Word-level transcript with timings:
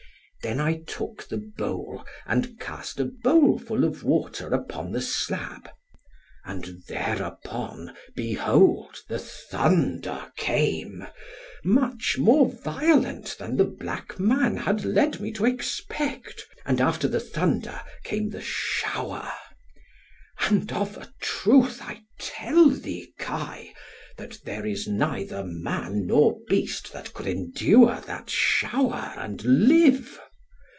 Then 0.43 0.59
I 0.59 0.79
took 0.87 1.27
the 1.29 1.37
bowl, 1.37 2.03
and 2.25 2.59
cast 2.59 2.99
a 2.99 3.05
bowlful 3.05 3.83
of 3.83 4.03
water 4.03 4.47
upon 4.55 4.91
the 4.91 4.99
slab; 4.99 5.69
and 6.43 6.81
thereupon 6.87 7.93
behold 8.15 8.97
the 9.07 9.19
thunder 9.19 10.31
came, 10.37 11.05
much 11.63 12.17
more 12.17 12.51
violent 12.51 13.35
than 13.37 13.55
the 13.55 13.65
black 13.65 14.17
man 14.19 14.57
had 14.57 14.83
led 14.83 15.19
me 15.19 15.31
to 15.33 15.45
expect; 15.45 16.43
and 16.65 16.81
after 16.81 17.07
the 17.07 17.19
thunder 17.19 17.79
came 18.03 18.31
the 18.31 18.41
shower; 18.43 19.31
and 20.39 20.71
of 20.71 20.97
a 20.97 21.13
truth 21.21 21.81
I 21.83 22.01
tell 22.19 22.67
thee, 22.71 23.13
Kai, 23.19 23.75
that 24.17 24.39
there 24.43 24.65
is 24.65 24.87
neither 24.87 25.43
man 25.43 26.07
nor 26.07 26.39
beast 26.49 26.91
that 26.93 27.13
could 27.13 27.27
endure 27.27 28.01
that 28.07 28.31
shower 28.31 29.13
and 29.17 29.43
live. 29.43 30.19